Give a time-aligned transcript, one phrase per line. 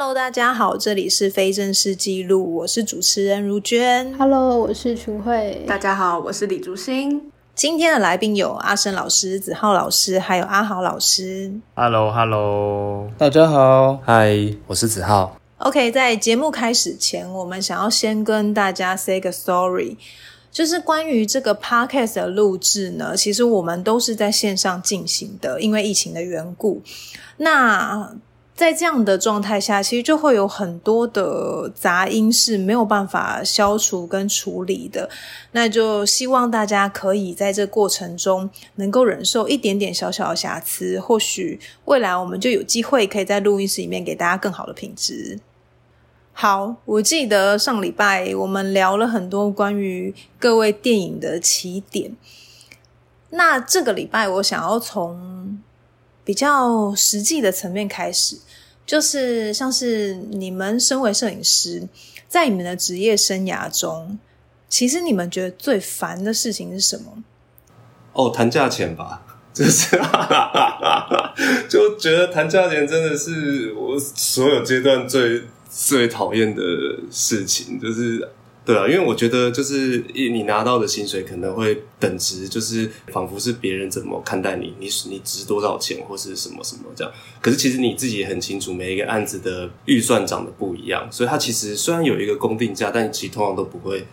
[0.00, 4.16] Hello，大家好，这里是非正式记录，我是主持人如娟。
[4.16, 5.62] Hello，我是群慧。
[5.66, 7.30] 大家好，我是李竹欣。
[7.54, 11.52] 今天的来宾有阿生老师、子浩老师，还有阿豪老师。
[11.74, 15.36] Hello，Hello，大家好，嗨，我是子浩。
[15.58, 19.98] OK，在节目开始前，我们想要先跟大家 say 个 sorry，
[20.50, 26.80] 就是关于这个 podcast 的录制呢，其实我们都是在线上进行的，因为疫情的缘故。
[27.36, 28.10] 那
[28.60, 35.08] 在这样的状态下，其实就会有很多的杂音是没有办法消除跟处理的。
[35.52, 45.38] 那就希望大家可以在这过程中能够忍受一点点小小的瑕疵，或许未来我们就有机会可以在录音室里面给大家更好的品质。
[46.34, 52.14] 好，我记得上礼拜我们聊了很多关于各位电影的起点。
[53.30, 55.58] 那这个礼拜我想要从
[56.24, 58.36] 比较实际的层面开始，
[58.86, 61.88] 就是像是你们身为摄影师，
[62.28, 64.18] 在你们的职业生涯中，
[64.68, 67.24] 其实你们觉得最烦的事情是什么？
[68.12, 69.22] 哦，谈价钱吧，
[69.54, 69.96] 就是
[71.70, 76.62] 就觉得谈价钱真的是我所有阶段最最讨厌的
[77.10, 78.28] 事情，就是
[78.64, 87.12] 对啊，因为我觉得就是你拿到的薪水可能会等值，就是仿佛是别人怎么看待你，你你值多少钱或是什么什么这样。
[87.40, 94.06] 可是其实你自己也很清楚，每一个案子的预算长得不一样，所以它其实虽然有一个公定价，但其实通常都不会，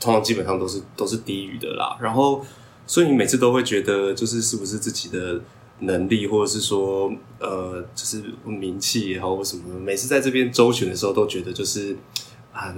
[0.00, 1.96] 通常基本上都是都是低于的啦。
[2.00, 2.44] 然后。
[2.86, 5.40] 所以你每次都会觉得，就是是不是自己的
[5.78, 11.96] 能力，或者是说，呃，就是名气也好，或什么，每次在这边周旋的时候，都觉得就是
[12.52, 12.74] 啊，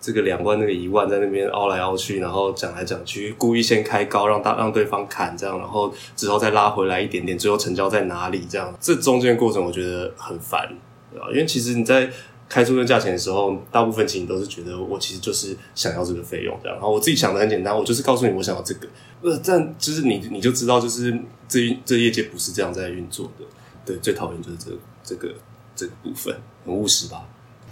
[0.00, 10.68] 这个两万那个一万在那边凹来凹去，然后讲来讲去，故意先开高，让大让对方砍这样，然后之后再拉回来一点点，最后成交在哪里这样，这中间过程我觉得很烦，
[11.12, 11.26] 对吧？
[11.30, 12.10] 因为其实你在。
[12.50, 18.88] 开出那价钱的时候，大部分其实都是觉得我其实就是想要这个费用这样，然后我自己想的很简单，我就是告诉你我想要这个，
[19.20, 21.14] 呃，但就是你你就知道，就是
[21.46, 23.44] 这这业界不是这样在运作的，
[23.84, 24.70] 对，最讨厌就是这
[25.04, 25.34] 这个
[25.76, 27.22] 这个部分，很务实吧？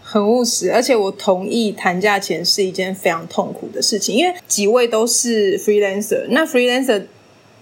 [0.08, 7.02] 很务实，而且我同意谈价钱是一件非常痛苦的事情，因为几位都是 freelancer，那 freelancer。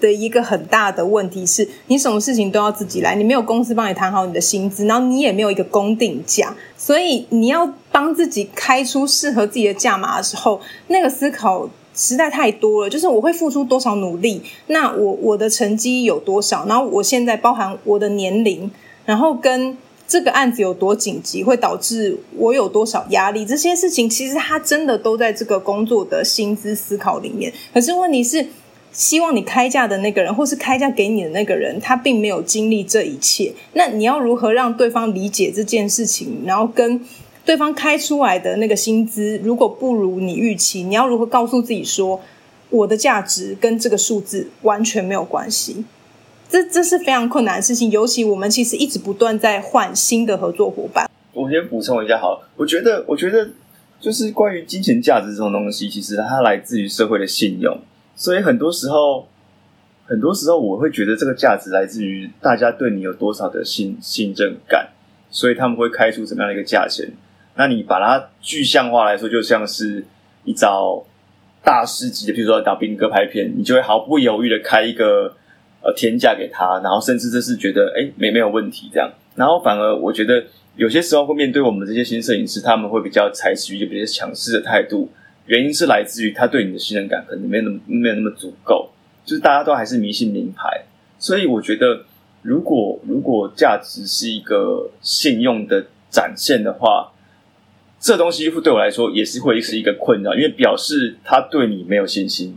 [0.00, 12.90] 的一个很大的问题是，你什么事情都要自己来，你没有公司帮你谈好你的薪资，然后你也没有一个公定价，所以你要帮自己开出适合自己的价码的时候，那个思考实在太多了。
[12.90, 18.70] 就是我会付出多少努力，那我我的成绩有多少，然后我现在包含我的年龄，
[19.06, 27.52] 然后跟这个案子有多紧急，会导致我有多少压力，这些事情其实他真的都在这个工作的薪资思考里面。
[27.72, 28.46] 可是问题是。
[28.96, 33.52] 希望你开价的那个人，或是开价给你的那个人，他并没有经历这一切。
[33.72, 36.44] 那你要如何让对方理解这件事情？
[36.46, 37.00] 然后跟
[37.44, 42.20] 对方开出来的那个薪资，如果不如你预期，你要如何告诉自己说，
[42.70, 45.84] 我的价值跟这个数字完全没有关系？
[46.54, 47.90] 这这是非常困难的事情。
[47.90, 51.10] 尤其我们其实一直不断在换新的合作伙伴。
[51.32, 53.48] 我先补充一下，好了，我觉得，我觉得
[53.98, 57.76] 就是关于金钱价值这种东西，其实它来自于社会的信用。
[58.14, 59.26] 所以很多时候，
[60.06, 64.90] 很多时候我会觉得这个价值来自于大家对你有多少的信信任感，
[65.32, 67.10] 所以他们会开出什么样的一个价钱。
[67.56, 70.04] 那你把它具象化来说，就像是
[70.44, 71.04] 一找
[71.64, 75.34] 大师级的，比如说找兵哥拍片，你就会毫不犹豫的开一个
[75.84, 79.12] 呃天价给他，然后甚至这是觉得哎没没有问题这样。
[79.36, 80.44] 然后反而我觉得
[80.76, 85.10] 有些时候会面对我们这些新摄影师，他们会比较采取一个比较强势的态度。
[85.46, 88.90] 原因是来自于他对你的信任感可能没有那么没有那么足够，
[89.26, 90.84] 就是大家都还是迷信名牌，
[91.18, 92.04] 所以我觉得
[92.40, 97.12] 如果如果价值是一个信用的展现的话，
[98.00, 102.56] 这东西对我来说也是会是一个困扰，因为表示他对你没有信心，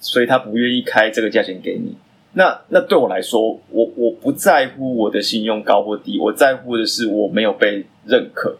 [0.00, 1.96] 所以他不愿意开这个价钱给你。
[2.34, 8.56] 那那对我来说，我我不在乎我的信用高或低，我在乎的是我没有被认可，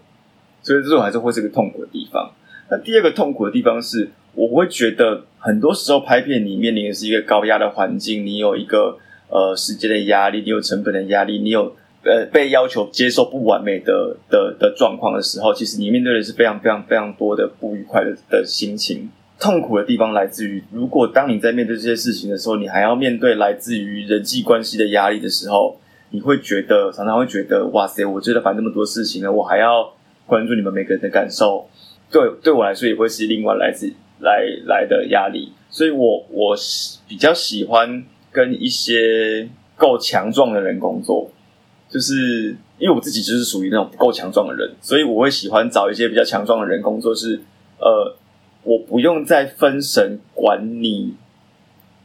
[0.63, 2.33] 所以这种还是会是个痛苦的地方。
[2.71, 8.99] 那第二个痛苦的地方是，我会觉得很多时候拍片你面临的是一个高压的环境，你有一个
[9.31, 11.75] 呃时间的压力，你有成本的压力，你有
[12.05, 19.11] 呃被要求接受不完美的的的状况的时候，其实你面对的是非常非常非常多的不愉快的的心情。
[19.43, 25.77] 痛苦的地方来自于，如果当你在面对这些事情的时候，你还要面对来自于人际关系的压力的时候，
[26.11, 29.93] 你会觉得常常会觉得，哇塞，我真的烦那么多事情了，我还要
[30.27, 31.69] 关注你们每个人的感受。
[32.09, 36.57] 对对我来说也会是另外来自来来的压力，所以我我
[37.09, 41.29] 比较喜欢跟一些够强壮的人工作，
[41.89, 47.13] 就是因为我自己就是属于那种不够强壮的人，所以我会喜欢找一些比较强壮的人工作。
[47.13, 47.41] 是
[47.81, 48.15] 呃，
[48.65, 51.15] 我不用再分神管你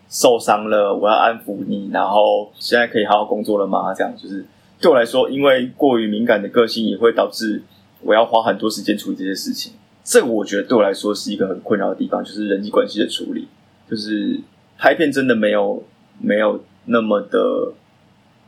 [0.09, 3.93] 受伤了，我要安抚你，然后现在可以好好工作了吗？
[3.93, 4.45] 这样就是
[4.79, 7.61] 对我来说，因为过于敏感的个性也会导致
[8.01, 9.73] 我要花很多时间处理这些事情。
[10.03, 13.47] 这个我觉得对我来说是一个很困扰的地方，就是人际关系的处理。
[13.89, 14.39] 就是
[14.77, 15.83] 拍片真的没有
[16.19, 17.73] 没有那么的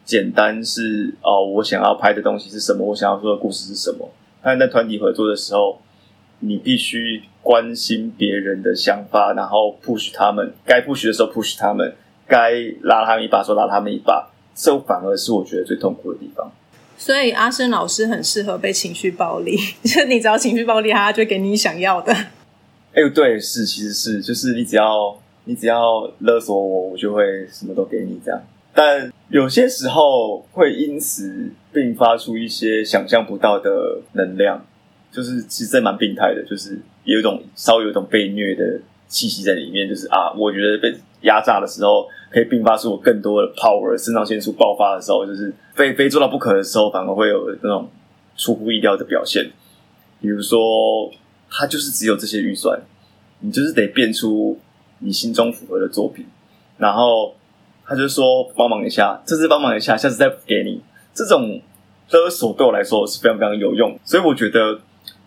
[0.05, 4.09] 简单，是哦，我想要拍的东西是什么，我想要说的故事是什么。
[4.41, 5.79] 但在团体合作的时候，
[6.39, 11.93] 你必须关心别人的想法，然后 push 他们，该 push 的时候 push 他们，
[12.27, 12.51] 该
[12.81, 16.51] 拉他们一把时候拉他们一把，这反而是我觉得最痛苦的地方。
[16.97, 22.13] 所以阿生老师很适合被情绪暴力， 就你只要情绪暴力，他就给你想要的。
[22.93, 28.41] 哎，对，是，其实是，就是你只要你只要勒索我，我就会什么都给你这样。
[28.73, 34.65] 但有些时候会因此并发出一些想象不到的能量，
[35.11, 42.07] 就是其实这蛮病态的，就是有一种稍微有一种被虐的气息在里面，就是啊，我觉得被压榨的时候。
[42.31, 47.89] 可以并发出我更多的 power，肾上腺素爆发的时候，就是非非做到不可的时候，反而会有那种
[48.37, 49.49] 出乎意料的表现。
[50.21, 51.11] 比如说，
[51.49, 52.79] 他就是只有这些预算，
[53.39, 54.59] 你就是得变出
[54.99, 56.23] 你心中符合的作品。
[56.77, 57.35] 然后
[57.83, 60.83] 他就说帮忙一下，这次帮忙一下，下次再给你。
[61.15, 61.59] 这种
[62.11, 64.79] 勒索对我来说是非常非常有用，所以我觉得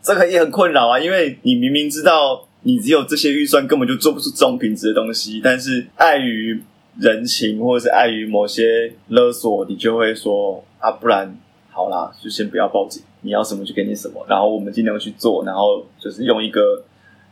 [0.02, 6.60] 这个也很困扰啊，因为你明明知道你只有这些预算，根本就做不出这种品质的东西，但是碍于
[6.98, 11.38] 人情，或者是碍于某些勒索，你就会说啊，不然
[11.70, 16.84] 好啦，就先不要报警，你要什么就给你什么，然后我们尽量去做，然后就是用一个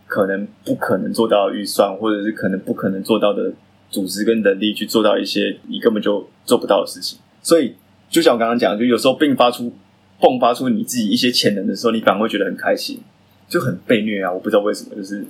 [0.07, 3.53] 可能不可能做到的预算，或者是可能不可能做到的
[3.91, 7.19] 组织跟能力去做到一些你根本就做不到的事情。
[7.43, 7.75] 所以，
[8.09, 9.73] 就像我刚刚讲，就有时候并发出
[10.21, 13.01] 迸发出你自己一些潜能的时候，你反而会觉得很开心，
[13.49, 14.31] 就很被虐啊！
[14.31, 15.25] 我不知道为什么，就是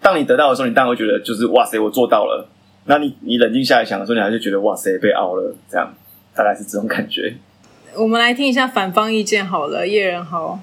[0.00, 2.46] 当你得到的时候，你当然会觉得就是哇塞，我做到了。
[2.84, 5.94] 那你你冷静下来想的时候，你还是觉得哇塞被熬了，这样
[6.34, 7.34] 大概是这种感觉。
[7.96, 10.60] 我们来听一下反方意见好了，叶仁豪。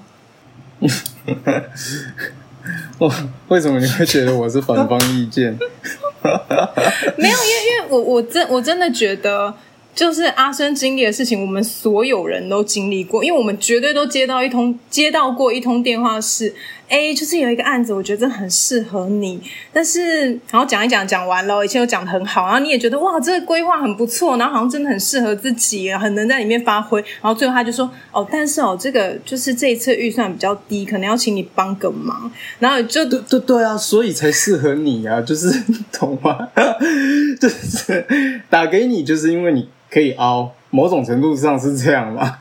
[2.98, 3.12] 我
[3.48, 5.58] 为什么你会觉得我是反方意见？
[7.18, 9.52] 没有，因为因为我我真我真的觉得。
[9.94, 16.54] 就是阿生经历的事情，我们所有人都经历过，因为我们绝对都接到一通接到过一通电话，是
[16.92, 19.40] A，就是有一个案子，我觉得很适合你，
[19.72, 35.50] 但是然后讲一讲讲完了，以前都讲的很好，然后你也觉得哇，这个规划很不错，然后好像真的很适合自己，很能在里面发挥，然后最后他就说哦，但是哦，这个就是这一次预算比较低，可能要请你帮个忙，然后就对对对啊，所以才适合你啊，就是
[35.90, 36.48] 懂吗？
[37.40, 39.68] 就是打给你，就是因为你。
[39.92, 42.38] 可以凹，某种程度上是这样嘛？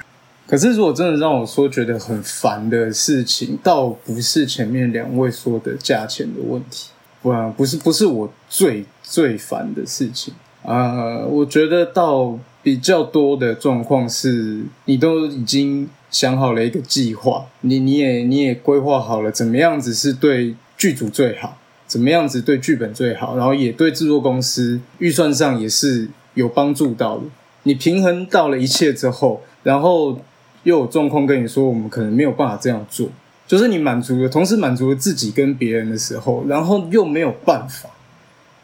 [0.52, 6.90] 可是如果真的让我说觉得很烦的事情，倒不是前面两位说的价钱的问题，
[7.22, 10.34] 不，不是，不是我最最烦的事情
[10.64, 11.26] 啊。
[11.26, 21.58] 我觉得倒比较多的状况是，你都已经想好了一个计划，你你也你也规划好了怎么样子是对剧组最好，
[21.88, 27.24] 怎么样子对剧本最好，然后也对制作公司预算上也是有帮助到的。
[27.64, 30.20] 你平衡到了一切之后，然后
[30.64, 33.10] 又有状况跟你说，我们可能没有办法这样做，
[33.48, 37.90] 就是你满足了，同时满足了自己跟别人的时候，然后又没有办法，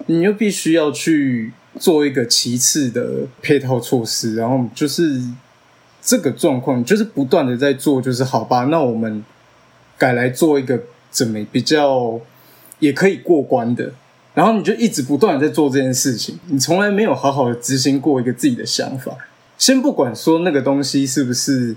[0.06, 5.22] 你又必须要去做一个其次的配套措施，然后就是
[6.02, 9.24] 这个状况，就是不断的在做，就是好吧，那我们
[9.98, 12.20] 改来做一个怎么比较
[12.80, 13.92] 也可以过关的。
[14.34, 19.18] 然后你就一直不断的在做这件事情，你从来没有好好的执行过一个自己的想法。
[19.58, 21.76] 先不管说那个东西是不是，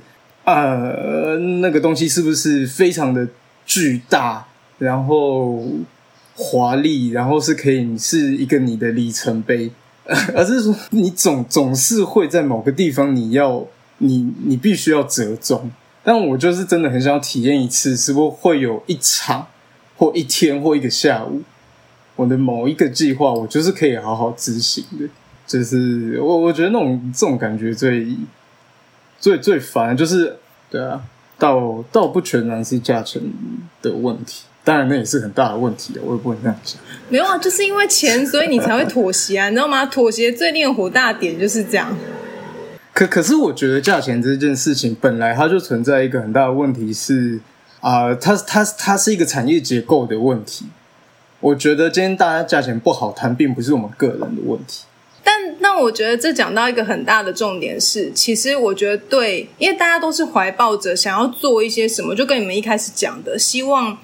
[0.54, 3.28] 呃，那个东西是不是非常的
[3.66, 4.47] 巨大，
[4.78, 5.62] 然后
[6.35, 9.71] 华丽，然后是可以是一个你的里程碑，
[10.35, 13.66] 而是说你总总是会在某个地方你要
[13.99, 15.71] 你你必须要折中。
[16.02, 19.47] 但我就是真的很想体验一次，是不会有一场
[19.99, 21.42] 或一天或一个下午。
[22.16, 25.07] 我的某一个计划，我就是可以好好执行的，
[25.47, 28.16] 就是我我觉得那种这种感觉最
[29.19, 30.37] 最最烦，就是
[30.70, 31.02] 对啊，
[31.38, 33.20] 倒倒不全然是价钱
[33.82, 36.80] 的问题，当然那也是很大的问题啊，我也不能这样讲。
[37.08, 39.84] 没有啊，就是因为钱，所以你才会妥协啊，你知道吗？
[39.86, 41.94] 妥协最令人火大点就是这样。
[42.92, 47.40] 可可是，我觉得价钱这件事情本来它就存在一个很大的问题，是
[47.80, 50.66] 啊，它它它是一个产业结构的问题。
[51.40, 54.84] 我觉得今天大家价钱不好谈，并不是我们个人的问题，
[55.22, 63.98] 但那我觉得这讲到一个很大的重点是，其实我觉得对，因为大家都是怀抱着想要做一些什么，就跟你们一开始讲的，希望。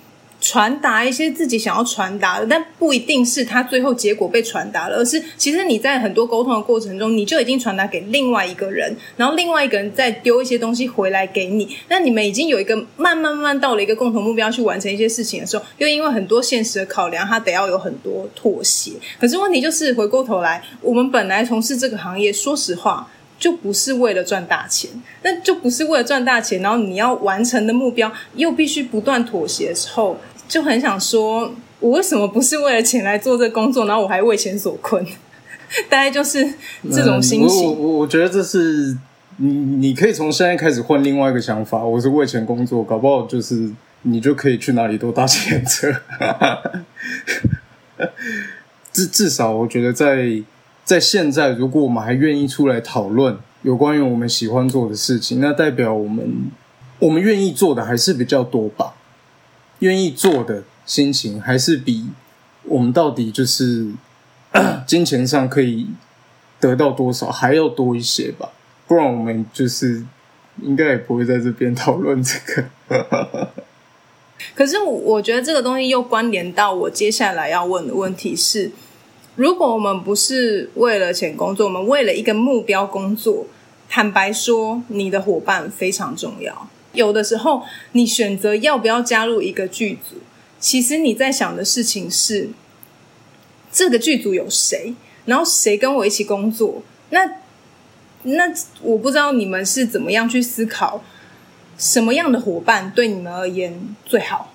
[0.49, 11.77] 传达一些自己想要传达的，但不一定是他最后结果被传达了，而是其实你在很多沟通的过程中，你就已经传达给另外一个人，然后另外一个人再丢一些东西回来给你。
[11.89, 18.93] 那你们已经有一个慢慢慢慢到了一个共同目标，去完成一些事情的时候，又因为很多现实的考量，他得要有很多妥协。
[19.19, 23.09] 可是问题就是，回过头来，我们本来从事这个行业，说实话。
[23.39, 24.91] 就不是为了赚大钱，
[25.23, 26.63] 那就不是为了赚大钱。
[26.63, 30.17] 然后你要完成的目标又必须不断妥协的时候，
[30.49, 33.87] 就很想说，我为什么不是为了钱来做这工作？
[33.87, 35.05] 然后我还为钱所困，
[35.89, 36.47] 大概就是
[36.91, 37.65] 这种心情。
[37.65, 38.97] 我我觉得这是
[39.39, 41.85] 你，你可以从现在开始换另外一个想法。
[41.85, 43.71] 我是为钱工作，搞不好就是
[44.03, 45.93] 你就可以去哪里都搭钱车。
[48.93, 50.43] 至至少，我觉得在。
[50.87, 56.49] 在现在，如果我们还愿意出来讨论有关于我们喜欢做的事情，那代表我们
[57.01, 58.95] 我们愿意做的还是比较多吧？
[59.81, 62.07] 愿意做的心情还是比
[62.65, 63.93] 我们到底就是
[64.87, 65.89] 金钱上可以
[66.59, 68.51] 得到多少还要多一些吧？
[68.87, 70.05] 不然我们就是
[70.63, 72.65] 应该也不会在这边讨论这个。
[74.55, 78.71] 可是我觉得这个东西又关联到我接下来要问的问题是。
[79.35, 83.45] 如果我们不是为了钱工作，我们为了一个目标工作，
[83.87, 86.71] 坦白说，你的伙伴非常重要。
[86.97, 87.63] 有的时候，
[87.93, 90.17] 你选择要不要加入一个剧组，
[90.59, 92.49] 其实你在想的事情是：
[93.71, 94.95] 这个剧组有谁，
[95.27, 96.83] 然后谁跟我一起工作。
[97.11, 97.31] 那
[98.25, 101.05] 那我不知道你们是怎么样去思考，
[101.79, 104.53] 什么样的伙伴对你们而言最好。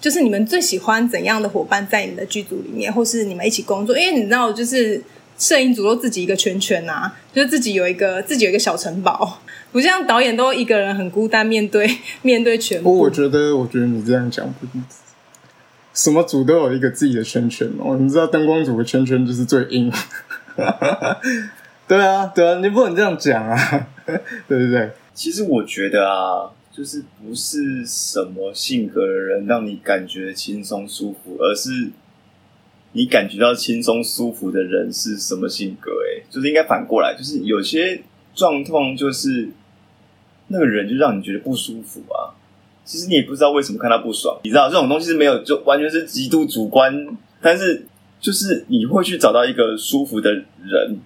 [0.00, 3.96] 就是你们最喜欢怎样的伙伴在你们的剧组里面，或是你们一起工作？
[3.98, 5.02] 因为你知道，就是
[5.40, 9.40] 摄影组都自己一个圈圈啊，就是自己有一个自己有一个小城堡，
[9.72, 12.98] 不像导演都一个人很孤单面对 面对全部。
[12.98, 14.66] 我觉得，我觉得你这样讲不，
[15.94, 17.96] 什么组都有一个自己的圈圈哦。
[17.98, 19.90] 你知道灯光组的圈圈就是最硬，
[21.88, 23.88] 对啊，对啊，你不能这样讲啊，
[24.46, 24.90] 对不对？
[25.14, 26.50] 其实我觉得啊。
[26.72, 31.90] 就是不是什么性格的人让你感觉轻松舒服，而是
[32.92, 35.90] 你感觉到轻松舒服的人是什么性格？
[35.90, 38.02] 哎，就是应该反过来，就是有些
[38.34, 39.48] 状况就是
[40.48, 42.34] 那个人就让你觉得不舒服啊。
[42.84, 47.06] 其实你也不知道为什么看他不爽，你知道这种东西是没有，就完全是极度主观。
[47.40, 47.86] 但是
[48.20, 50.98] 就是你会去找到一个舒服的人，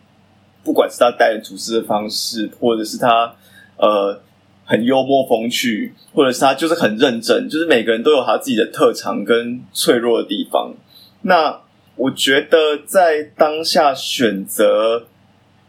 [0.63, 3.35] 不管是他待人处事的方式，或者是他
[3.77, 4.21] 呃。
[4.67, 10.73] 很幽默风趣，或者是他就是很认真，就是每个人都有他自己的特长跟脆弱的地方。
[11.21, 11.61] 那
[11.97, 15.07] 我觉得在当下选择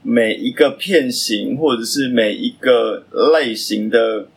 [0.01, 4.27] 每一个片型或者是每一个类型的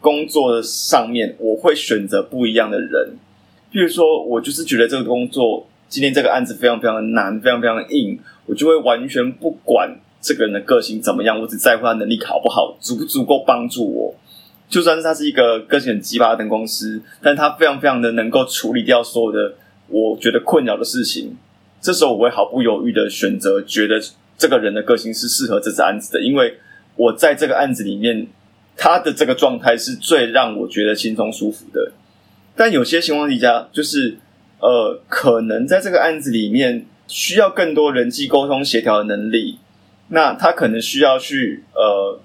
[0.00, 3.16] 工作的上面，我会选择不一样的人。
[3.72, 9.98] 譬如说，我就是觉得这个工作今天这个案子非常非常的难，非常非常硬，我就会完全不管。
[10.20, 11.40] 这个人的个性怎么样？
[11.40, 14.12] 我只在乎他能力好不好，足不足够帮助我。
[14.68, 19.54] 就算是他是一个个性很鸡巴的灯光师，但他非常非常的能够处理掉所有的
[19.88, 21.36] 我觉得困扰的事情。
[21.80, 24.00] 这时候我会毫不犹豫的选择，觉得
[24.36, 26.58] 这个人的个性是适合这次案子的，因为
[26.96, 28.26] 我在这个案子里面，
[28.76, 31.92] 他的这个状态是最让我觉得轻松舒服的。
[32.56, 34.18] 但有些情况底下，就是
[34.60, 39.58] 呃，可能在这个案子里面需要更多人际沟通协调的能力。
[40.08, 42.18] 那他可能需要去呃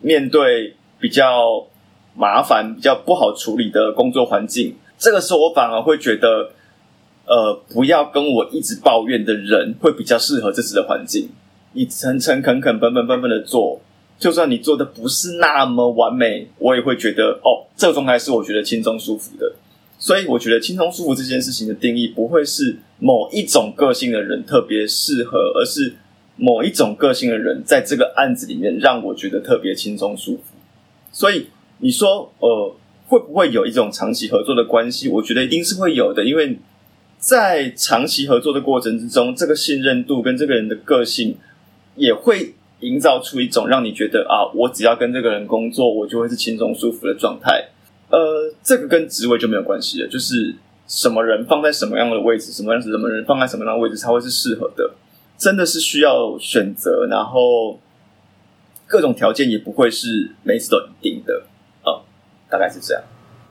[0.00, 1.66] 面对比较
[2.14, 4.76] 麻烦、比较不好处理的工作环境。
[4.96, 6.52] 这个时候，我反而会觉得，
[7.26, 11.28] 呃，不要跟我一直抱怨的人会比较适合这次的环境。
[11.72, 13.80] 你诚诚恳恳、本本分分的做，
[14.18, 19.54] 就算你做的不是那么完美，我也会觉得哦，这个状态是我觉得轻松舒服的。
[19.98, 25.94] 所以，我觉得轻松舒服这件事情的定义，不会是某一种个性的人特别适合，而是。
[26.34, 30.42] 某一种个性的人，在这个案子里面让我觉得特别轻松舒服，
[31.12, 31.46] 所以
[31.78, 32.74] 你说，呃，
[33.06, 35.08] 会不会有一种长期合作的关系？
[35.08, 36.58] 我觉得一定是会有的，因为
[37.22, 41.36] 在长期合作的过程之中，这个信任度跟这个人的个性
[41.94, 47.68] 也会营造出一种让你觉得啊，我只要跟这个人工作，我就会是轻松舒服的状态。
[48.10, 50.56] 呃，这个跟职位就没有关系了，就是
[50.88, 54.94] 什么人放在什么样的位置，什么样子什么人放在什么样的位置才会是适合的。
[55.38, 57.78] 真的是需要选择，然后
[58.88, 61.44] 各种条件也不会是每次都一定的
[61.84, 62.02] 啊，
[62.50, 63.04] 大概是这样。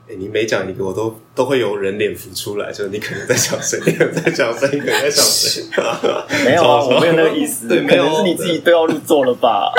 [0.08, 5.64] 哎，你每讲一个，我都都会有人脸浮出来，就是你可能在讲谁，你可能在讲谁，你可能在讲谁。
[6.44, 9.72] 没有啊， 我没有那个意思， 对，可能是你自己对号入座了吧？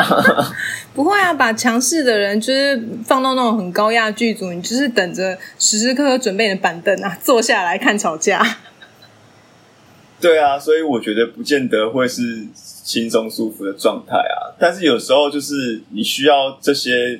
[0.96, 8.60] 不会啊，把强势的人就是放到那种很高压剧组，你就是等着时时刻刻准备你的板凳啊，坐下来看吵架。
[10.22, 14.56] 对啊，所以我觉得不见得会是轻松舒服的状态啊。
[14.58, 17.20] 但是有时候就是你需要这些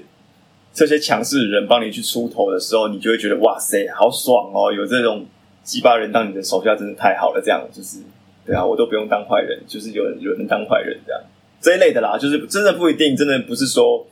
[0.74, 4.74] 这些强势的人帮你去出头的时候，你就会觉得哇塞，好爽哦！
[4.74, 5.26] 有这种
[5.64, 7.42] 鸡巴人当你的手下，真的太好了。
[7.42, 8.00] 这样就是
[8.46, 11.22] 对啊，我都不用当坏人，就是有人有人当坏人这样
[11.62, 12.18] 这一类的啦。
[12.18, 14.06] 就是真的不一定，真的不是说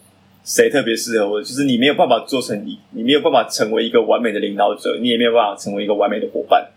[0.44, 6.70] 谁特别适合我，就是你没有办法做成你，你没有办法成为一个完美的领导者，你也没有办法成为一个完美的伙伴，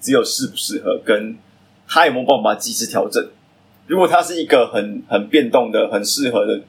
[0.00, 1.36] 只有适不适合跟。
[1.92, 3.20] 他有没有办法及时调整？
[3.88, 6.60] 如果他是一个很很变动的、很适合的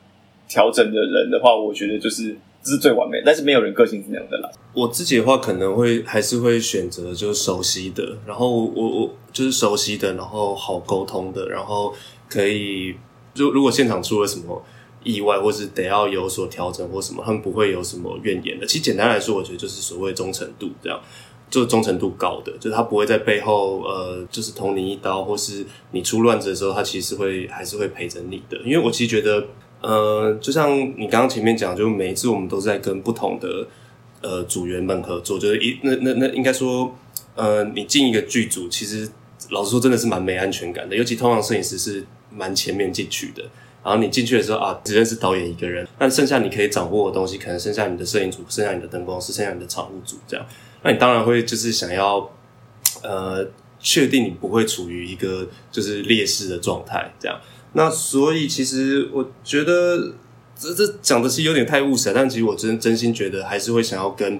[0.48, 3.22] 调整的人的话，我觉得就是这是最完美。
[3.26, 4.50] 但是没有人个性是那样的啦。
[4.74, 11.94] 我自己的话，可能会还是会选择就是熟悉的，然后我我就是熟悉的，然后好沟通的，然后
[12.30, 12.96] 可以
[13.36, 14.64] 如如果现场出了什么
[15.04, 18.66] 意外，或是得要有所调整或什么，他们不会有什么怨言的。
[18.66, 21.00] 其实简单来说，我觉得就是所谓忠诚度这样。
[21.50, 28.58] 就忠诚度高的，就是他不会在背后呃，就是捅你一刀，或是你出乱子的时候，他其实会还是会陪着你的。
[28.60, 29.46] 因为我其实觉得，
[29.82, 33.68] 呃，就像你刚刚前面讲，就每一次我们都在跟不同的
[34.22, 36.96] 呃组员们合作，就是一那那那应该说，
[37.36, 39.10] 呃，你进一个剧组，其实
[39.50, 43.42] 老实说真的是蛮没安全感的，尤其通常摄影师是蛮前面进去的，
[43.84, 50.46] 然后你进去的时候啊，只认识导演一个人，那剩下你可以掌握的东西，可能剩下你的摄影组，剩下你的灯光师，剩下你的场务组这样。
[50.84, 52.30] 那你当然会就是想要，
[53.02, 53.48] 呃，
[53.80, 57.40] 确定你不会处于一个就是劣势的状态，这样。
[57.74, 60.14] 那所以其实我觉得
[60.56, 64.40] 这这讲的是有点太务实，但其实我真真心觉得还是会想要跟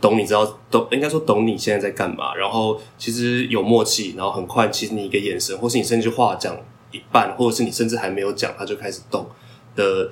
[0.00, 6.56] 懂你知道懂应该说懂你现在在干嘛，然后其实有默契，然后很快，其实你一个眼神，或是你甚至话讲
[6.90, 9.26] 一半，或者是你甚至还没有讲，他就开始动
[9.74, 10.10] 的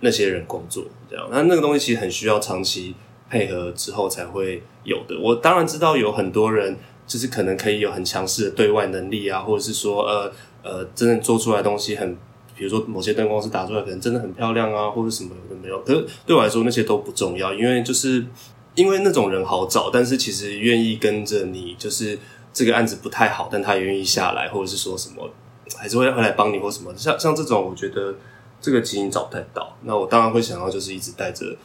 [0.00, 1.28] 那些人工作，这样。
[1.30, 2.94] 那那个东西其实很需要长期。
[3.28, 5.18] 配合之后才会有的。
[5.20, 6.76] 我当然知道有很多人
[7.08, 10.32] 就是可能可以有很强势的对外能力啊，或者是说呃
[10.66, 12.14] 呃，真正做出来东西很，
[12.56, 15.80] 比如说某些灯光是打出来可能真的很漂亮啊，或者什么都没有。
[15.82, 18.26] 可是对我来说那些都不重要，因为就是
[18.74, 22.18] 因为那种人好找，但是其实愿意跟着你，就是
[22.52, 25.30] 这个案子不太好，但他也愿意下来，或者是说什么
[25.76, 26.92] 还是会会来帮你或什么。
[26.96, 28.14] 像像这种，我觉得
[28.60, 29.76] 这个基因找不太到。
[29.82, 31.56] 那我当然会想要就是一直带着。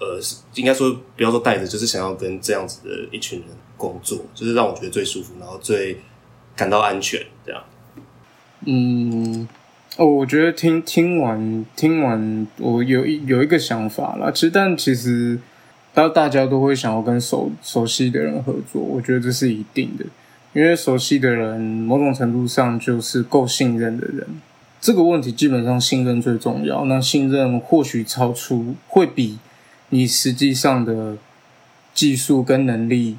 [0.00, 0.18] 呃，
[0.54, 5.96] 应该说不要说带着，就是想要跟这样子的一群人工作，就是让我觉得最舒服，然后最
[6.56, 7.62] 感到安全这样。
[8.64, 9.48] 嗯，
[9.96, 14.30] 哦，我觉得听听完听完，我有一有一个想法啦。
[14.30, 15.38] 其实，但其实，
[15.92, 20.04] 当大家都会想要跟熟熟悉的人合作，我觉得这是一定的，
[20.52, 24.26] 因为熟悉的人某种程度上就是够信任的人。
[24.80, 26.84] 这个问题基本上信任最重要。
[26.86, 29.38] 那信任或许超出会比。
[29.94, 31.18] 你实际上的
[31.92, 33.18] 技术跟能力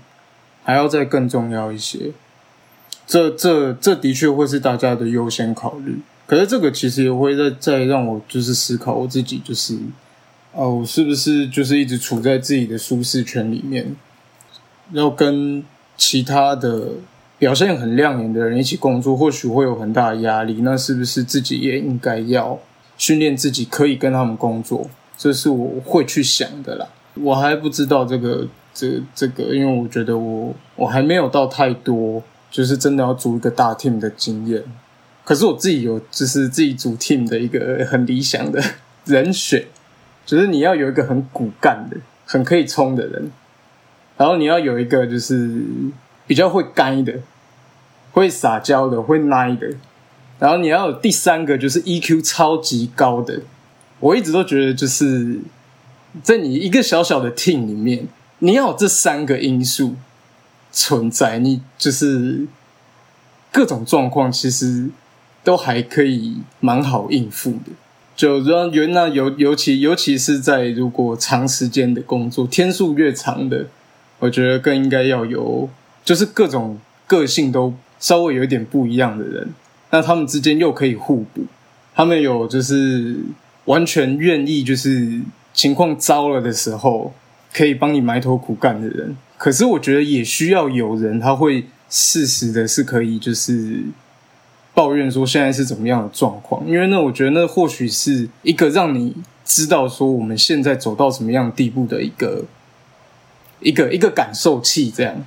[0.63, 2.09] 还要再更重要一些，
[3.05, 5.99] 这这这的确会是大家的优先考虑。
[6.25, 9.77] 可是这个其实也会在在让我就是思考我自己，就是
[10.53, 13.95] 哦，我是不是就是一直处在自己的舒适圈里面，
[14.91, 15.63] 要跟
[15.97, 16.89] 其他的
[17.37, 20.61] 表现很亮眼的人一起工作，或许会有很大的压力。
[20.61, 22.57] 那是不是自己也应该要
[22.97, 24.89] 训练自己，可以跟他们工作？
[25.17, 34.63] 这是我会去想的啦，我还不知道这个这这个，因为我觉得我我还没有到太多，就是真的要组一个大 team 的经验。
[35.23, 38.61] 可是我自己有，就是自己组 team 的一个很理想的
[39.05, 39.65] 人选，
[40.23, 43.31] 就是你要有一个很骨干的、很可以冲的人，
[44.17, 45.63] 然后你要有一个就是
[46.27, 47.13] 比较会干的、
[48.11, 49.67] 会撒娇的、会奶的，
[50.37, 53.39] 然后你要有第三个就是 EQ 超级高的。
[53.99, 55.39] 我一直都觉得，就是
[56.21, 58.07] 在你一个小小的 team 里面，
[58.39, 59.95] 你要有这三个因素
[60.73, 62.45] 存在，你就是
[63.49, 64.89] 各种状况其实
[65.45, 67.71] 都还可以蛮好应付的。
[68.13, 73.67] 就让原来尤尤其尤其是在如果长时间的工作天数越长的，
[74.19, 75.69] 我觉得更应该要有，
[76.03, 79.53] 就是各种个性都稍微有点不一样的人，
[79.91, 81.45] 那他们之间又可以互补，
[81.95, 83.15] 他们有就是。
[83.65, 85.21] 完全愿意就是
[85.53, 87.13] 情况糟了的时候，
[87.53, 89.15] 可以帮你埋头苦干的人。
[89.43, 93.81] 可是我觉得也需要有人，他会适时的是可以就是
[94.73, 96.65] 抱怨说现在是怎么样的状况。
[96.65, 102.45] 因为那我觉得那或许是一个让你知道说我们现在走到什么样地步的一个
[103.59, 105.25] 一个一个感受器这样。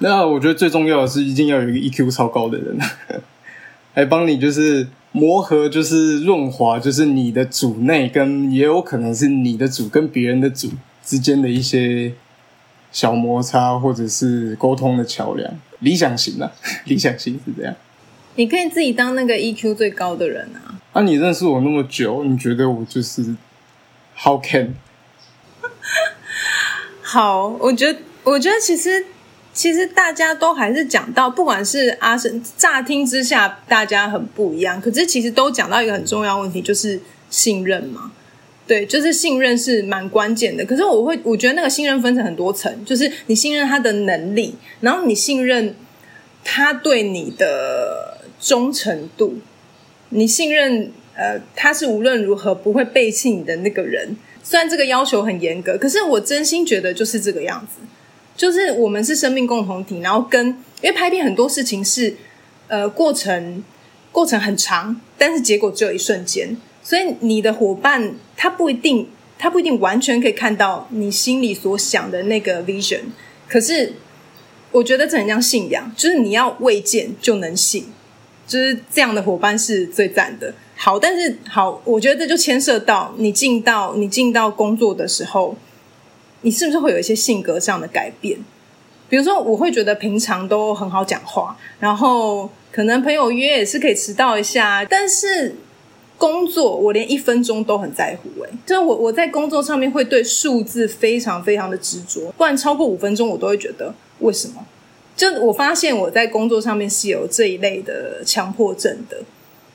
[0.00, 2.78] 那我觉得最重要的是，一定要有一个 EQ 超高的人，
[3.96, 12.12] 来帮你就是磨合，就是润滑，就是你的组内跟也有可能是你的组跟别人的组之间的一些
[12.96, 15.52] 小摩擦，或者是沟通的桥梁。
[15.80, 16.50] 理想型啊，
[16.86, 17.74] 理想型是这样。
[18.36, 20.80] 你可以自己当那个 EQ 最高的人啊！
[20.94, 23.36] 啊，你认识我那么久，你觉得我就是
[24.16, 24.76] How can？
[27.04, 29.04] 好，我觉得，我觉得其实。
[29.52, 38.12] 其实大家都还是讲到，不管是阿生，乍听之下大家很不一样，可是其实都讲到一个很重要问题，就是信任嘛。
[38.66, 40.64] 对，就是信任是蛮关键的。
[40.64, 45.74] 可是我会，我觉得那个信任分成很多层，就是你信任他的能力，然后你信任
[46.42, 49.36] 他对你的忠诚度，
[50.08, 54.16] 你信任呃他是无论如何不会背弃你的那个人。
[54.42, 57.84] 虽然这个要求很严格，可是我真心觉得就是这个样子。
[58.36, 62.14] 就是我们是生命共同体，然后跟因为拍片很多事情是
[62.68, 63.64] 呃过程
[64.12, 69.08] 过程很长，但是结果只有一瞬间，所以你的伙伴他不一定
[69.40, 73.00] 他不一定完全可以看到你心里所想的那个 vision，
[73.48, 73.94] 可是
[74.70, 77.86] 我觉得这很像信仰，就是你要未见就能信，
[78.46, 80.54] 就是这样的伙伴是最赞的。
[80.76, 85.56] 好，但是好，我觉得这就牵涉到你进到你进到工作的时候。
[86.42, 88.38] 你是不是会有一些性格上的改变？
[89.08, 95.56] 比如说，我会觉得平常都很好讲话，然后可能朋友约也是可以迟到一下，但是
[96.18, 98.28] 工作我连一分钟都很在乎。
[98.42, 104.64] 哎，就是我我在工作上面会对数字非常非常的执着，不然超过五分钟我都会觉得为什么？
[105.16, 109.18] 就我发现我在工作上面是有这一类的强迫症的。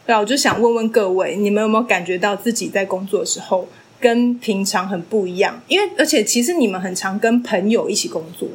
[0.06, 3.68] 对，我就想问问各位，你们有没有感觉到自己在工作的时候？
[4.00, 8.48] 跟平常很不一样，因为而且其实你们很常跟朋友一起工作。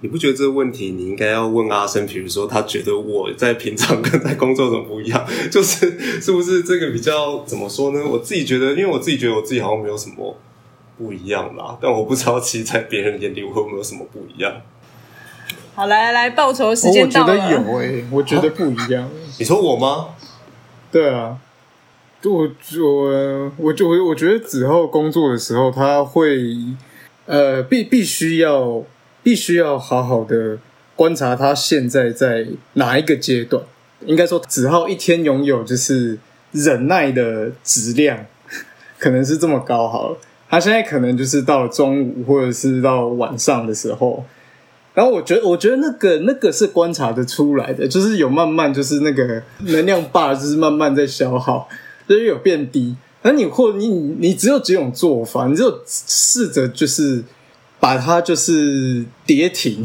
[0.00, 2.06] 你不觉得这个问题你应该要问阿生？
[2.06, 8.00] 比如说，他觉得我在平常跟在工作中不一样， 就是是不是这个比较怎么说呢？
[8.08, 10.36] 我自己觉得，因为我自己觉得我自己好像没有什么
[10.96, 14.52] 不一样啦，但我不知道其实在别人眼里我有没有什么不一样。
[15.74, 17.32] 好，来来报仇时间到了。
[17.32, 19.08] 我觉得有诶，我觉得不一样。
[19.38, 20.08] 你说我吗？
[20.90, 21.38] 对啊。
[22.24, 26.36] 我我我就我我觉得子浩工作的时候，他会
[27.26, 28.82] 呃必必须要
[29.28, 30.56] 必须要好好的
[30.96, 33.62] 观察他现在在哪一个阶段。
[34.06, 36.18] 应该说，子浩一天拥有就是
[36.52, 38.24] 忍耐的质量，
[38.98, 40.16] 可能是这么高好了。
[40.48, 44.24] 他现在可能就是到中午或者是到晚上的时候，
[44.94, 51.68] 然后我觉得我觉得那个那个是观察的出来的，就是有慢慢就是那个能量坝就是慢慢在消耗。
[52.08, 57.22] 就是有变低，那你或你你只有几种做法，你只有试着就是
[57.80, 59.84] 把它就是跌停，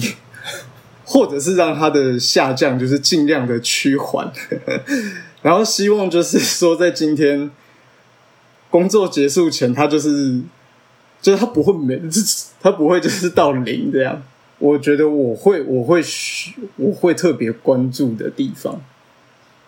[1.05, 4.31] 或者是让它的下降就是尽量的趋缓，
[5.41, 7.51] 然后希望就是说在今天
[8.69, 10.41] 工作结束前，它就是
[11.21, 12.01] 就是它不会没，
[12.61, 14.23] 它不会就是到零这样。
[14.59, 16.01] 我觉得我会我会
[16.77, 18.81] 我会特别关注的地方。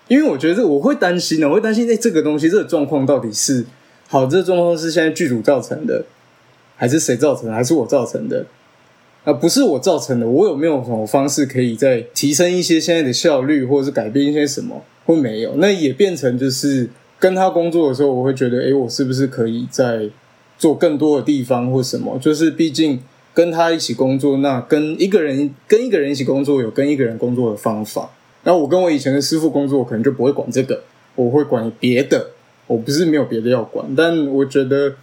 [0.07, 3.65] 因为我觉得我会担心呢，我会担心，哎，这个东西，这个状况到底是
[4.07, 4.27] 好？
[4.27, 6.05] 这个状况是现在剧组造成的，
[6.75, 7.53] 还是谁造成的？
[7.53, 8.45] 还是我造成的？
[9.23, 14.83] 啊，不是我造成的，我有没有什么方式可以再提升一些现在的效率，或者是改变一些什么？
[15.05, 15.55] 或没有？
[15.57, 20.09] 那也变成就是跟他工作的时候，我会觉得，哎，我是不是可以在
[20.57, 22.19] 做更多的地方或什么？
[22.19, 22.99] 就是毕竟
[23.33, 28.11] 跟他一起工作，那跟一个人跟一个人一起工作，有跟一个人工作的方法。
[28.43, 30.83] 然后我跟我以前的师傅工作，我可能就不会管这个，
[31.15, 32.27] 我会管别的。
[32.67, 34.95] 我不是没有别的要管，但我觉得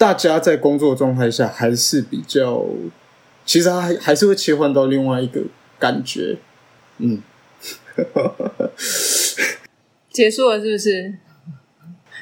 [0.00, 2.64] 大家在工作状态下还是比较，
[3.44, 5.42] 其实还还是会切换到另外一个
[5.78, 6.38] 感觉。
[6.96, 7.22] 嗯，
[10.08, 11.16] 结束了是不是？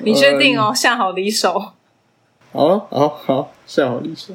[0.01, 0.75] 你确定哦？
[0.75, 1.53] 下好离手。
[2.53, 4.35] 好，好，好，下好离手。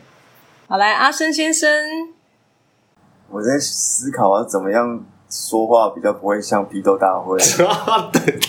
[0.69, 1.69] 好，来，阿生先生，
[3.29, 5.05] 我在思考啊，怎么样？
[5.29, 7.35] 说话比较不会像批斗大会。
[8.13, 8.39] 对，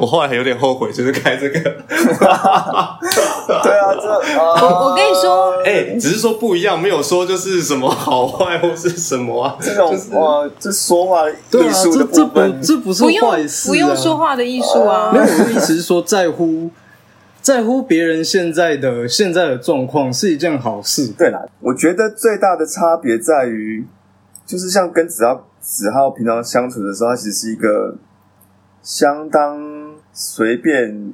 [0.00, 1.84] 我后来还有点后悔，就是开这个。
[3.62, 4.08] 对啊，这
[4.38, 9.56] 我我跟你说，哎，只是说不一样，没有说就是什么好坏或是什么啊。
[9.60, 11.34] 这种哇，这说话艺
[11.72, 15.10] 术的部分，这不是坏事，不用说话的艺术啊。
[15.12, 16.70] 没有，我的意思是说，在乎
[17.40, 21.08] 在乎别人现在的现在的状况是一件好事。
[21.16, 23.86] 对啦，我觉得最大的差别在于，
[24.46, 25.44] 就是像跟子豪。
[25.60, 27.96] 子浩平常相处的时候，他其实是一个
[28.80, 31.12] 相当随便，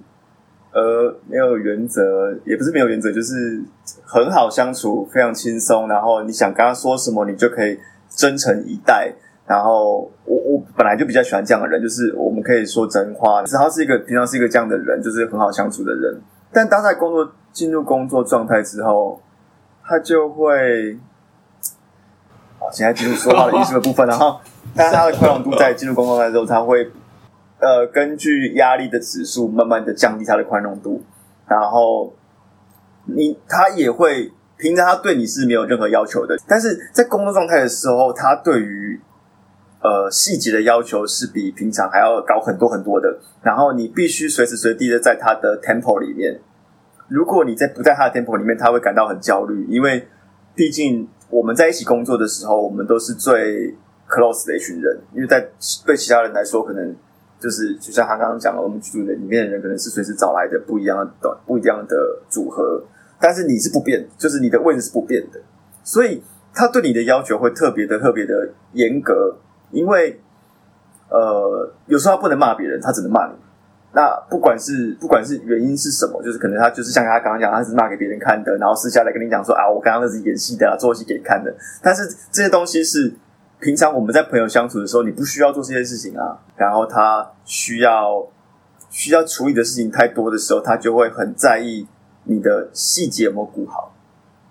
[0.75, 3.63] 呃，没有原则，也不是没有原则，就是
[4.05, 9.15] 很好相处，非常轻松，然后你想跟他说什么，你就可以真诚以待。
[9.47, 13.43] 然后我我本来就比较喜欢这样的人，就是我们可以说真话。
[13.45, 16.21] 子豪是一个平常是一个这样的人，就是很好相处的人。
[16.51, 19.21] 但当在工作进入工作状态之后，
[19.85, 20.99] 他就会，
[22.59, 24.07] 好，现在进入说话的艺术的部分。
[24.09, 24.41] 然后，
[24.75, 26.91] 但是他的宽容度在进入工作状态之后，他会
[27.65, 31.03] 呃根据压力的指数，慢慢的降低他的宽容度。
[31.49, 32.13] 然后，
[33.07, 39.01] 你他也会平常他对你是没有任何要求的，但是在工作状态的时候，他对于
[39.81, 43.19] 呃，细节的要求是比平常还要高很多很多的。
[43.43, 46.41] 然后你必须随时随地的在他的 tempo 里面。
[47.09, 50.09] 如果你在不在他的 tempo 里面，他会感到很焦虑，因为
[50.55, 53.75] 毕竟我们在一起工作的时候，我们都是最
[54.09, 54.99] close 的一群人。
[55.13, 55.47] 因为在
[55.85, 56.97] 对其他人来说，可能
[57.45, 61.95] 就是就像他刚刚讲了，我们剧组的里面的人可能是随时找来的不一样的不一样的
[62.31, 62.83] 组合，
[63.21, 65.39] 但是你是不变，就是你的位置是不变的，
[65.83, 66.23] 所以
[66.55, 69.37] 他对你的要求会特别的特别的严格。
[69.71, 70.21] 因为，
[71.11, 73.35] 呃，有时候他不能骂别人，他只能骂你。
[73.93, 81.53] 那不管是不管是原因是什么，就是可能他就是像他刚刚讲，他是骂给别人看的，然后私下来跟你讲说啊，我刚刚那是演戏的，做戏给你看的。
[81.83, 83.13] 但是这些东西是
[83.65, 86.39] 平常我们在朋友相处的时候，你不需要做这些事情啊。
[86.55, 88.23] 然后他需要
[88.91, 91.87] 需要处理的事情太多的时候，他就会很在意
[92.25, 93.95] 你的细节有没有顾好。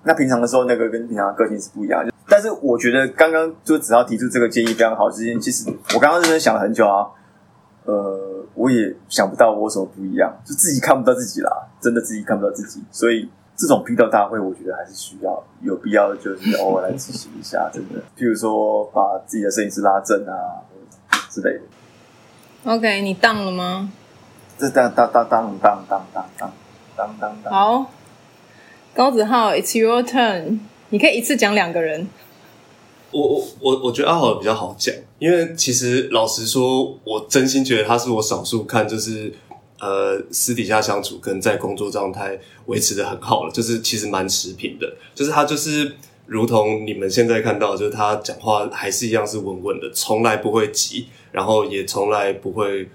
[0.01, 2.03] 那平常的时候，那个跟平常的个性是不一样。
[2.27, 5.11] 但是我觉得刚刚就只要提出这个建议非常好。
[5.11, 7.05] 之前其实我刚刚认真想了很久啊，
[7.85, 12.83] 呃，我也想不到我什么不一样，就自己看不到自己啦，真的自己看不到自己。
[12.89, 17.99] 所以这种批斗大会，我觉得还是需要有必要的，就是偶尔来执行一下， 真的。
[18.17, 20.65] 譬如说把自己的摄影师拉正啊
[21.29, 21.61] 之类的。
[22.71, 23.91] OK，你当了吗？
[24.57, 26.53] 这当当当当当当当
[26.95, 27.53] 当当当。
[27.53, 27.91] 好，
[28.93, 30.59] 高子浩，It's your turn。
[30.89, 32.07] 你可以一次讲两个人。
[33.11, 39.33] 我我我我觉得阿豪比较好讲，因为其实老实说，我真心觉得他是我少数看就是
[39.83, 52.87] 呃私底下相处跟在工作状态维持的很好了，就是其实蛮持平的，就是他就是如同你们现在看到，就是他讲话还是一样是稳稳的，从来不会急，然后也从来不会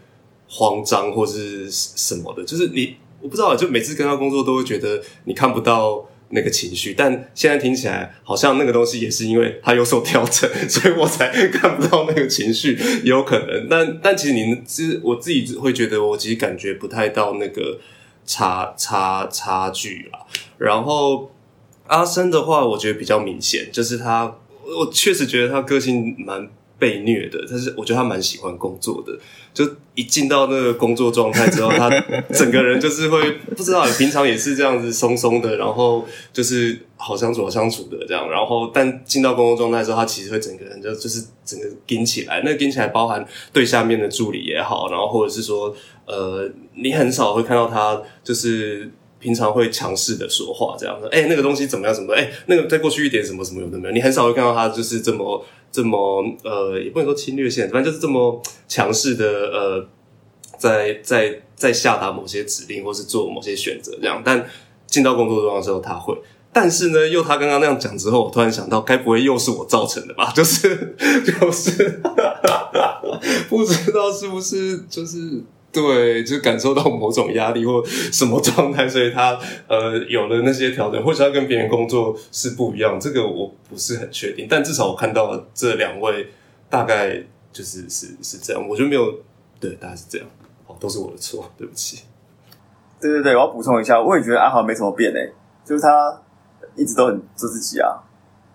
[0.48, 6.07] 慌张或是什么的，就是你我不知道，就每次跟他工作都会觉得你看不到。
[6.30, 13.66] 那个情绪，但现在听起来好像那个东西也是因为它有所调整，所以我才看不到那个情绪，也有可能。
[13.68, 17.80] 但但其实你是我自己会觉得，我其实感觉不太到那个
[18.26, 20.20] 差差差距啦。
[20.58, 21.30] 然后
[21.86, 26.48] 阿生的话，我觉得比较明显，就是他，我确实觉得他个性蛮。
[26.78, 29.18] 被虐的，但是我觉得他蛮喜欢工作的。
[29.52, 31.90] 就一进到那个工作状态之后，他
[32.32, 38.30] 整个人就是会不知道，平常也是这样子松松的，然后就是好相处、好相处的这样。
[38.30, 42.42] 然后，但进到工作状态之后，他其实会整个人就就是整个顶起来。
[42.44, 45.74] 那顶起来包含对下面的助理也好，然后或者是说，
[46.06, 48.88] 呃，你很少会看到他就是
[49.18, 51.08] 平常会强势的说话这样的。
[51.08, 51.92] 哎，那个东西怎么样？
[51.92, 52.14] 怎么？
[52.14, 53.94] 哎，那个再过去一点什么什么有的没有？
[53.94, 55.44] 你很少会看到他就是这么。
[55.78, 59.88] 这么呃，也不能说侵略性，反正就是这么强势的呃，
[60.58, 64.20] 在在在下达某些指令或是做某些选择这样。
[64.24, 64.44] 但
[64.88, 66.12] 进到工作中的时候，他会。
[66.52, 70.32] 但是呢，又他刚刚那样讲之后，我突然想到，该不会又是我造成的吧？
[70.34, 72.02] 就 是就是，
[73.48, 75.44] 不知道是不是就是。
[75.80, 79.38] 对，就感受到某种压力或什么状态，所以他
[79.68, 84.48] 呃有了那些调整，或者他跟别人工作是不一样，这个我不是很确定。
[84.50, 86.30] 但至少我看到这两位
[86.68, 89.14] 大概就是是是这样，我就没有
[89.60, 90.26] 对，大概是这样。
[90.66, 92.02] 哦，都是我的错，对不起。
[93.00, 95.32] 对对对，我要补充一下，我也觉得阿豪没什么变诶，
[95.64, 96.20] 就是他
[96.74, 98.02] 一直都很做自己啊，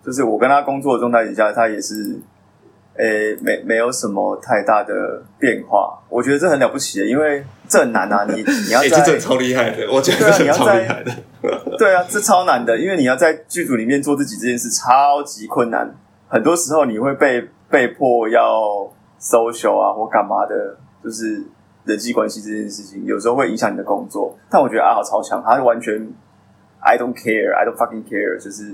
[0.04, 2.20] 就是我跟他工作的状态底下，他也是。
[2.96, 8.24] 诶，没没有什么太大的变化，我觉得这很了不起的，因为这很难啊！
[8.28, 11.12] 你 你要在这超厉害的，我觉得这超厉害的。
[11.76, 15.92] 对啊，这超难的，因为你要在剧组里面做自己这件事超级困难，
[16.28, 18.88] 很多时候你会被被迫要
[19.20, 21.42] social 啊或干嘛的，就是
[21.84, 24.38] 人际关系这件事情，有时候会影响你的工作。
[24.48, 25.94] 但我觉得阿豪超强，他是完全
[26.78, 28.72] I don't care，I don't fucking care，就是。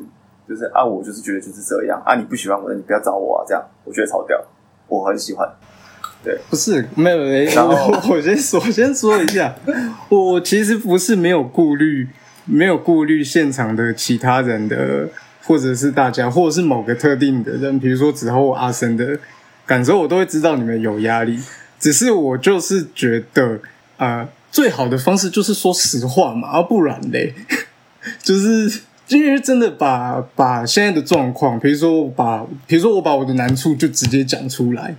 [0.51, 4.37] 就是啊，我就是觉得就是这样啊，你不喜欢我，那你不要找我啊，这样我觉得超屌，
[4.89, 5.49] 我很喜欢。
[6.25, 9.55] 对，不是没有没有，我我先说先说一下，
[10.09, 12.09] 我其实不是没有顾虑，
[12.47, 15.09] 没有顾虑现场的其他人的，
[15.45, 19.17] 或者是大家，或者是某个特定的人，比如说子后阿生的
[19.65, 21.39] 感受，我都会知道你们有压力，
[21.79, 23.61] 只是我就是觉得
[23.99, 27.35] 啊，最好的方式就是说实话嘛，不然嘞，
[28.21, 28.81] 就是。
[29.19, 34.95] 因为真的把把现在的状况，比如说我把，比如说我把我的难处就直接讲出来，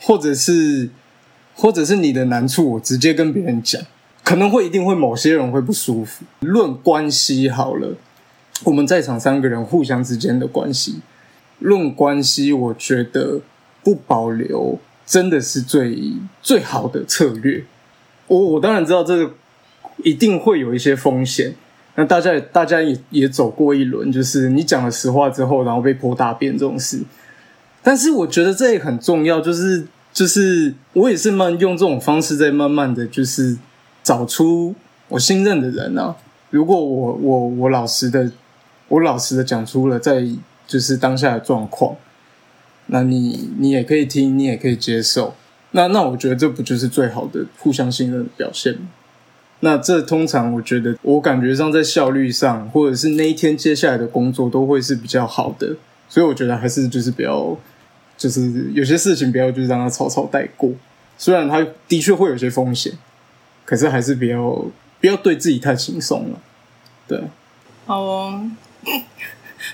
[0.00, 0.90] 或者是
[1.54, 3.80] 或者是你的难处，我直接跟别人讲，
[4.24, 6.24] 可能会一定会某些人会不舒服。
[6.40, 7.94] 论关系好了，
[8.64, 11.00] 我们在场三个人互相之间的关系，
[11.60, 13.40] 论关系，我觉得
[13.84, 17.64] 不保留真的是最最好的策略。
[18.26, 19.34] 我我当然知道这个
[20.02, 21.54] 一定会有一些风险。
[21.96, 27.02] 那大家也大家也也走过一轮，就是你讲了实话之后，然后被泼大便这种事。
[27.82, 33.56] 但是我觉得这也很重要，就是就是我也是慢用这种方式在慢慢的就是
[34.02, 34.74] 找出
[35.08, 36.16] 我信任的人啊。
[36.50, 38.30] 如果我我我老实的
[38.88, 40.26] 我老实的讲出了在
[40.66, 41.96] 就是当下的状况，
[42.86, 45.34] 那你你也可以听，你也可以接受。
[45.72, 48.88] 那那我觉得这不就是最好的互相信任的表现吗？
[49.60, 55.76] 那这通常我觉得，我感觉上在效率上，或者是那一天接下来的工作都会是比较好的。
[56.08, 57.56] 所以我觉得还是就是不要，
[58.16, 60.72] 就是有些事情不要就是让它草草带过。
[61.16, 62.92] 虽然它的确会有些风险，
[63.64, 64.64] 可是还是不要
[65.00, 66.40] 不要对自己太轻松了。
[67.06, 67.22] 对，
[67.86, 68.50] 好哦。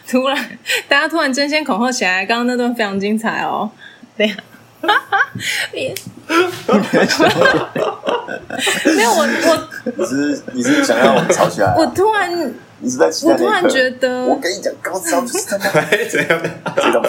[0.09, 3.70] 突然， 大家突然争先恐后起来，刚刚那段非常精彩哦。
[4.16, 4.37] 对呀。
[8.96, 11.75] 没有我我你是你是想要我们吵起来？
[11.77, 15.64] 我突然你是在我突然觉得，我跟你讲，高招就是他妈
[16.11, 16.40] 怎样？
[16.77, 17.03] 这种，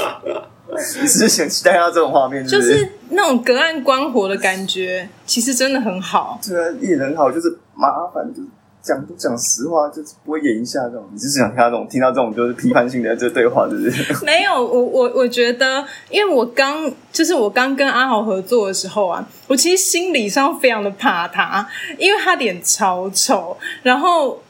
[1.02, 6.40] 你只是想期待到这种画面，就是那种隔岸观火的感觉，其实真的很好。
[6.48, 8.48] 对啊，也很好，就是麻烦就是。
[8.88, 11.06] 讲不讲实话，就是不会演一下这种。
[11.12, 14.24] 你就是想听到这种，听到这种就是批判性的这对话，是不是？
[14.26, 24.42] 没有，我我我觉得，因为我刚就是我刚跟阿豪合作的时候啊，我其实心理上非常的怕他，因为他脸超丑，然后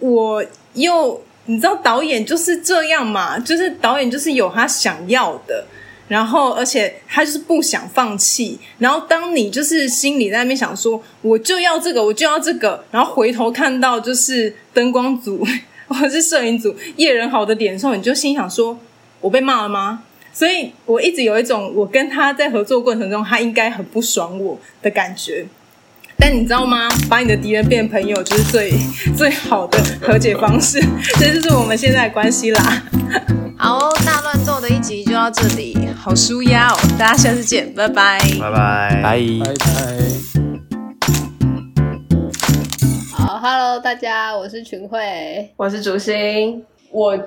[0.00, 5.64] 我又你知道导演就是这样嘛，就是导演就是有他想要的。
[6.06, 8.58] 然后，而且他就是不想放弃。
[8.78, 12.84] 然后，当你就是心里在那边想说，我就要这个，我就要这个。
[12.90, 15.46] 然后回头看到就是灯光组
[15.88, 18.78] 或是摄影组叶人好的点的时候，你就心想说，
[19.20, 20.02] 我被骂了吗？
[20.32, 25.46] 所以我一直有一种我跟他在合作过程中，他应该很不爽我的感觉。
[26.18, 26.88] 但你知道吗？
[27.08, 28.72] 把你的敌人变朋友，就是最
[29.16, 30.80] 最好的和解方式。
[31.18, 32.82] 这就是我们现在的关系啦。
[33.66, 36.76] 好，大乱斗的一集就到这里，好舒压哦！
[36.98, 39.18] 大家下次见，拜拜，拜拜，拜
[39.58, 39.74] 拜。
[43.10, 46.62] 好，Hello，大家，我是群慧，我是竹心。
[46.90, 47.18] 我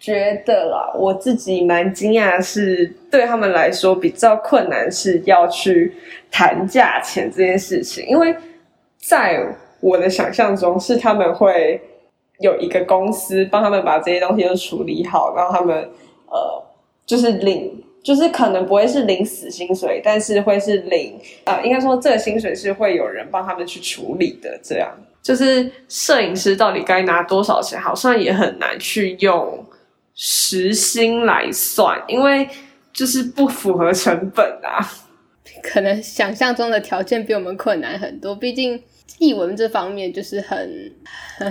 [0.00, 5.94] 觉得啦，我自己蛮惊讶，是对他们来说比较困难，是要去
[6.30, 8.34] 谈价钱这件事情，因为
[8.96, 9.38] 在
[9.80, 11.78] 我的想象中，是他们会。
[12.40, 15.76] 有一个公司帮他们把这些东西都处理好，然后他们
[16.26, 16.62] 呃，
[17.06, 24.58] 就是领，就是可能不会是领死薪水，但是会是领呃，应该说这个薪水是会有人帮他们去处理的。
[24.62, 24.90] 这样，
[25.22, 29.64] 就是摄影师到底该拿多少钱，好像也很难去用
[30.14, 32.48] 时薪来算，因为
[32.92, 34.84] 就是不符合成本啊。
[35.64, 38.80] 可能想象中的条件比我们困难很多，毕竟。
[39.18, 40.90] 译文这方面就是很，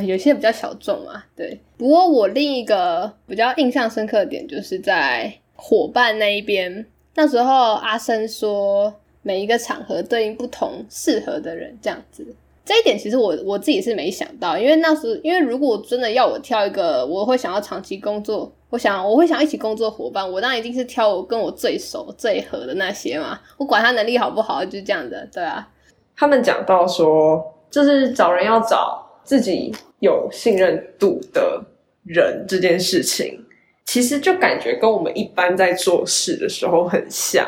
[0.05, 1.25] 有些比较小众啊。
[1.35, 12.35] 对，不过我另一个比较印象深刻的点，就是在伙伴那一边，那时候阿生说每一个场合对应不同适合的人，这样子。
[12.65, 23.39] 这一点其实我我自己是没想到，因为那时因为如果真的要我挑一个，我会想要长期工作，我想我会想一起工作伙伴，我当然一定是挑我跟我最熟最合的那些嘛。
[23.57, 25.67] 我管他能力好不好，就这样的，对啊。
[26.15, 31.61] 他们讲到说，就是找人要找自己有信任度的
[32.05, 33.43] 人这件事情，
[33.83, 37.45] 其实就感觉跟我们一般在做事的时候很像。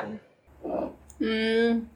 [1.19, 1.87] 嗯，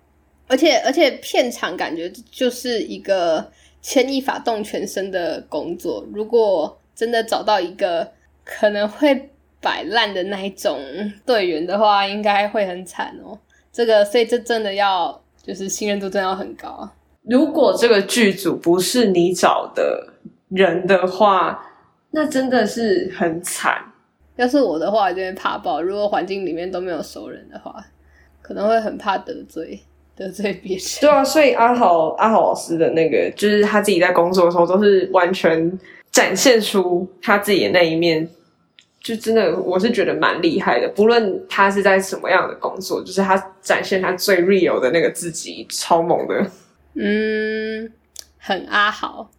[0.49, 3.49] 而且而且片场感觉就是一个
[3.81, 6.05] 牵一发动全身的工作。
[6.13, 8.11] 如果真的找到一个
[8.43, 9.29] 可能会
[9.61, 10.77] 摆烂的那一种
[11.25, 13.39] 队员的话，应该会很惨哦。
[13.71, 15.21] 这个，所以这真的要。
[15.41, 16.87] 就是信任度真的要很高。
[17.23, 20.13] 如果这个剧组不是你找的
[20.49, 21.65] 人的话，
[22.11, 23.81] 那真的是很惨。
[24.35, 25.81] 要是我的话，就会怕爆。
[25.81, 27.83] 如果环境里面都没有熟人的话，
[28.43, 29.81] 可能会很怕得罪
[30.19, 30.85] 得罪别人。
[30.99, 35.79] 对啊，所以阿豪阿豪老师的那个，就是他自己在工作的时候，都是完全
[36.11, 38.29] 展现出他自己的那一面。
[39.01, 40.87] 就真的，我是觉得蛮厉害的。
[40.89, 46.45] 不论他是在什么样的工作，就是他展现他最 real 的那个自己，超猛的。
[46.95, 47.89] 嗯，
[48.37, 49.31] 很阿豪，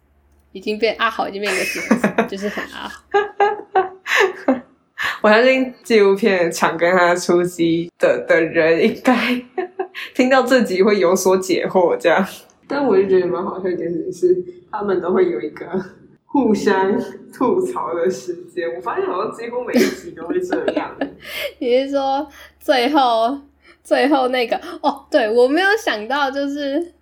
[0.51, 3.03] 已经变阿豪，已经变一个形容词， 就是很阿豪。
[5.21, 9.13] 我相信纪录片常跟他出击的的人，应该
[10.15, 11.97] 听到这集会有所解惑。
[11.97, 12.25] 这样，
[12.67, 15.65] 但我就觉得蛮好笑一件事情是，他们都会有一个
[16.25, 16.93] 互相
[17.33, 18.67] 吐槽的时间。
[18.75, 20.95] 我发现好像几乎每一集都会这样。
[21.59, 22.27] 你是说
[22.59, 23.39] 最后
[23.83, 24.59] 最后那个？
[24.81, 26.93] 哦，对我没有想到，就是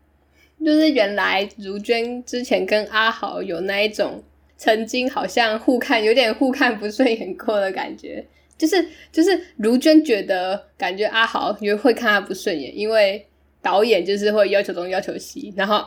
[0.64, 4.24] 就是原来如娟之前跟阿豪有那一种。
[4.62, 8.28] 曾经好像互看有点互看不顺眼过的感觉，
[8.60, 13.26] 就是就是卢娟觉得感觉阿豪也会看他不顺眼，因为
[13.62, 15.84] 导演就是会要求东要求西，然后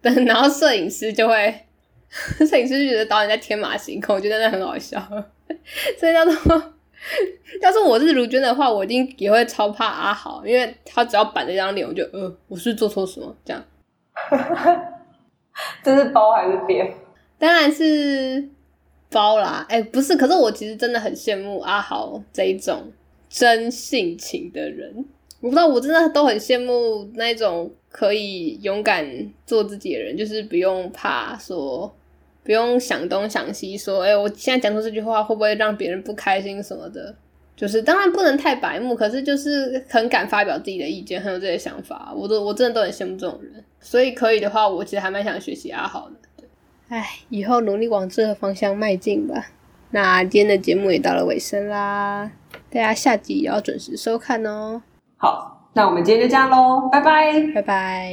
[0.00, 1.54] 然后摄影师就会
[2.48, 4.98] 摄影师就觉得导演在天马行空，我觉得那很好笑。
[5.98, 6.74] 所以叫做
[7.60, 13.62] 要是我是卢娟的话，我一定也会超怕阿豪，因为他只要板着一张脸，我就呃我是做错什么这样。
[15.82, 16.94] 这是包还是扁？
[17.38, 18.48] 当然是
[19.12, 22.90] 包啦，哎，不是，可是我其实真的很羡慕阿豪这一种
[23.28, 25.04] 真性情的人。
[25.40, 29.04] 我不知道，我真的都很羡慕那种可以勇敢
[29.44, 31.92] 做自己的人，就是不用怕说，
[32.44, 37.14] 不用想东想西，说，哎，我现在讲出这句话会不会让别人不开心什么的？
[37.54, 42.12] 就是当然不能太白目，可是就是很敢发表自己的意见，很有这些想法。
[42.16, 46.14] 我都我真的都很羡慕这种人，所以可以的话，我其实还蛮想学习阿豪的。
[46.92, 49.46] 唉，以后努力往这个方向迈进吧。
[49.92, 52.30] 那今天的节目也到了尾声啦，
[52.68, 54.82] 大家下集也要准时收看哦。
[55.16, 58.12] 好，那我们今天就这样喽，拜拜，拜拜。